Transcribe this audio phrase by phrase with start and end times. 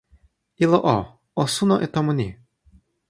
[0.63, 0.97] ilo o,
[1.41, 2.27] o suno e tomo ni.